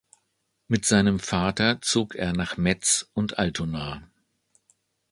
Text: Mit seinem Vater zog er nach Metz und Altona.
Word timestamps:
Mit 0.67 0.83
seinem 0.83 1.19
Vater 1.19 1.79
zog 1.81 2.15
er 2.15 2.33
nach 2.33 2.57
Metz 2.57 3.07
und 3.13 3.37
Altona. 3.37 4.01